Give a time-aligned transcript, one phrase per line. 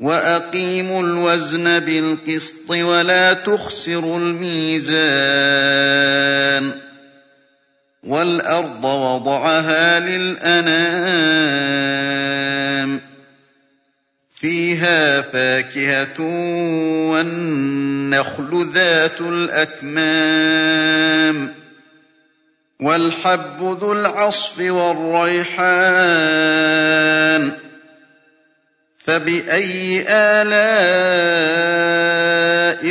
[0.00, 5.00] وَأَقِيمُوا الْوَزْنَ بِالْقِسْطِ وَلَا تُخْسِرُوا الْمِيزَانَ
[8.04, 11.20] وَالْأَرْضَ وَضَعَهَا لِلْأَنَامِ
[14.40, 16.20] فِيهَا فَاكِهَةٌ
[17.12, 20.74] وَالنَّخْلُ ذَاتُ الْأَكْمَامِ
[22.80, 25.70] وَالْحَبُّ ذُو الْعَصْفِ وَالرَّيْحَانُ
[29.10, 30.50] فَبِأَيِّ آلَاءِ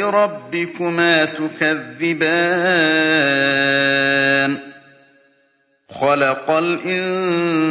[0.10, 2.30] رَبِّكُمَا تُكَذِّبَانِ
[5.90, 7.70] خَلَقَ الْإِنسَانَ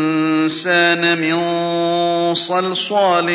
[1.21, 1.37] مِن
[2.35, 3.29] صَلْصَالٍ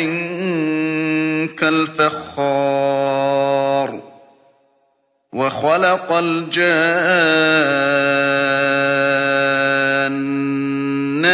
[1.58, 2.40] كَالْفَخَّارِ
[5.32, 6.64] وَخَلَقَ الْجَانَّ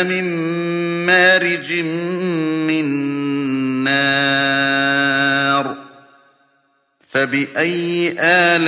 [0.07, 0.25] مِن
[1.07, 1.73] مَّارِجٍ
[2.69, 3.20] مِّن
[3.89, 5.77] النَّارِ.
[7.11, 8.67] فَبِأَيِّ آلَاءِ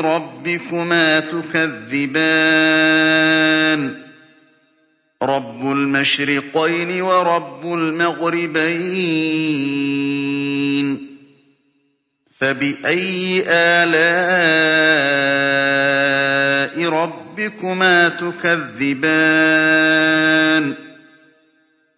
[0.00, 2.20] رَبِّكُمَا تُكَذِّبَانِ؟
[5.22, 8.74] رَبُّ الْمَشْرِقَيْنِ وَرَبُّ الْمَغْرِبَيْنِ.
[12.40, 14.64] فَبِأَيِّ آلَاءِ
[16.88, 20.83] رَبِّكُمَا تُكَذِّبَانِ؟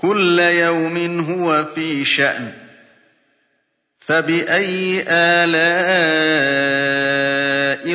[0.00, 2.52] كُلَّ يَوْمٍ هُوَ فِي شَأْنٍ.
[3.98, 5.58] فَبِأَيِّ آلَاءِ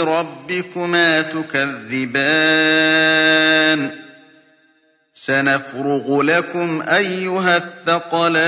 [0.06, 2.20] رَبِّكُمَا تُكَذِّبَانِ؟
[5.14, 8.44] سَنَفْرُغُ لَكُمْ أَيُّهَ الثَّقَلَانِ.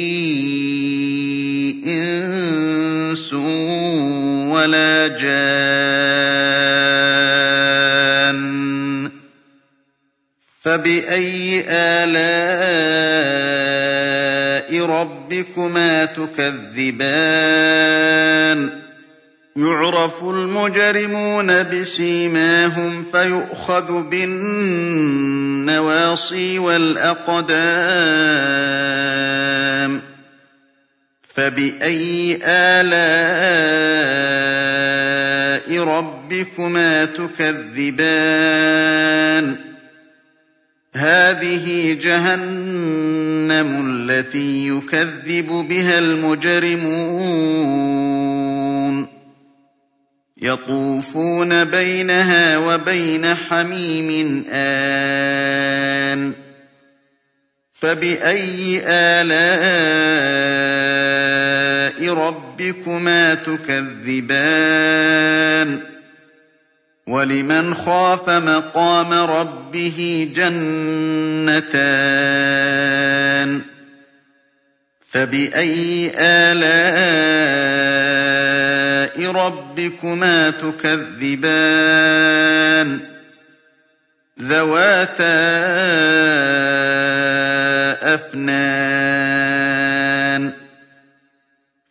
[3.11, 3.33] إِنسٌ
[4.53, 5.51] وَلَا جَانٌّ
[10.61, 12.31] فَبِأَيِّ آلَاءِ
[14.85, 17.11] رَبِّكُمَا تُكَذِّبَانِ
[19.55, 25.59] يُعْرَفُ الْمُجْرِمُونَ بِسِيمَاهُمْ فَيُؤْخَذُ بِالنَّوَاصِي
[26.59, 27.51] وَالْأَقْدَامِ
[31.35, 32.91] فَبِأَيِّ آلَاءِ
[35.83, 38.05] رَبِّكُمَا تُكَذِّبَانِ
[40.95, 47.21] هَٰذِهِ جَهَنَّمُ الَّتِي يُكَذِّبُ بِهَا الْمُجْرِمُونَ
[50.41, 56.33] يَطُوفُونَ بَيْنَهَا وَبَيْنَ حَمِيمٍ آنٍ
[57.73, 60.70] فَبِأَيِّ آلَاءِ
[62.09, 64.49] رَبِّكُمَا تُكَذِّبَانِ
[67.07, 71.81] وَلِمَنْ خَافَ مَقَامَ رَبِّهِ جَنَّتَانِ
[75.11, 76.71] فَبِأَيِّ آلَاءِ
[79.31, 81.59] رَبِّكُمَا تُكَذِّبَانِ
[84.41, 85.41] ذَوَاتَا
[88.13, 88.90] أَفْنَانٍ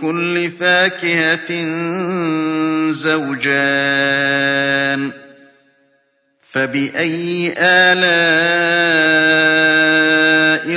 [0.00, 1.50] كُلِّ فَاكِهَةٍ
[2.92, 4.32] زَوْجَانِ
[6.42, 8.06] فَبِأَيِّ آلَاءِ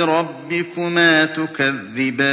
[0.04, 2.30] رَبِّكُمَا تُكَذِّبَانِ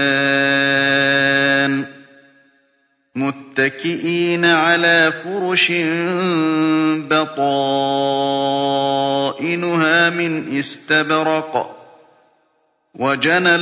[3.16, 5.72] مُتَّكِئِينَ عَلَىٰ فُرُشٍ
[7.10, 7.70] بَطَائِنُهَا
[10.10, 11.78] مِنْ إِسْتَبْرَقٍ
[12.96, 13.56] وَجَنَى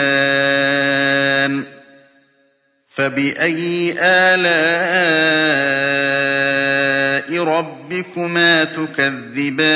[2.86, 5.32] فَبِأَيِّ آلَاءِ
[7.40, 9.72] رَبِّكُمَا تُكَذِّبَانِ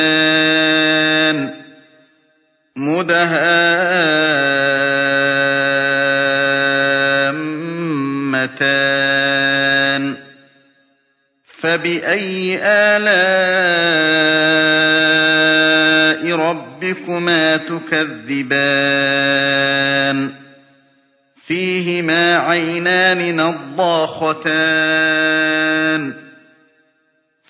[2.75, 3.35] مُدْهَامَّتَانِ
[11.45, 13.15] فَبِأَيِّ آلَاءِ
[16.35, 18.65] رَبِّكُمَا تُكَذِّبَانِ
[21.35, 24.65] فِيهِمَا عَيْنَانِ نَضَّاخَتَانِ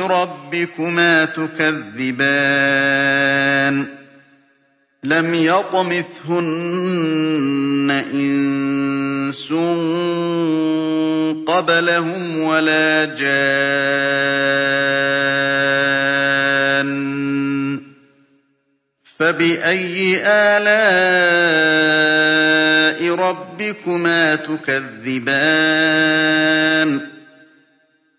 [0.00, 2.24] رَبِّكُمَا تُكَذِّبَانِ
[5.04, 6.54] لَمْ يَطْمِثْهُنَّ
[8.14, 9.52] إِنسٌ
[11.46, 13.34] قَبْلَهُمْ وَلَا جَانٌّ
[19.18, 21.84] فَبِأَيِّ آلَاءِ
[23.14, 25.34] رَبِّكُمَا تُكَذِّبَانِ